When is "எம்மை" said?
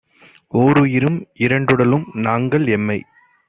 2.69-2.99